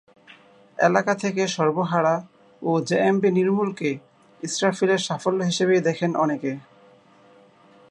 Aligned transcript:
এলাকা 0.79 1.13
থেকে 1.13 1.43
সর্বহারা 1.47 2.15
ও 2.61 2.71
জেএমবি 2.87 3.29
নির্মূলকে 3.31 3.89
ইসরাফিলের 4.43 5.01
সাফল্য 5.07 5.39
হিসেবেই 5.43 5.85
দেখেন 5.87 6.11
অনেকে। 6.15 6.51